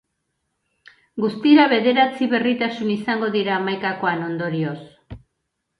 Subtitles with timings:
[1.25, 4.79] Guztira bederatzi berritasun izango dira hamaikakoan, ondorioz.